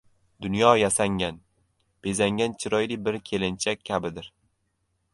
[0.41, 1.35] Dunyo yasangan,
[2.05, 4.33] bezangan chiroyli bir kelinchak kabidir!